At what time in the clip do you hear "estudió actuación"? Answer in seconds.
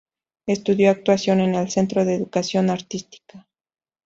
0.47-1.41